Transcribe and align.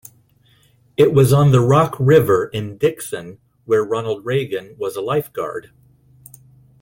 It 0.97 1.13
was 1.13 1.31
on 1.31 1.51
the 1.51 1.59
Rock 1.61 1.95
River 1.99 2.47
in 2.47 2.79
Dixon 2.79 3.37
where 3.65 3.83
Ronald 3.85 4.25
Reagan 4.25 4.75
was 4.79 4.95
a 4.95 5.01
lifeguard. 5.01 5.69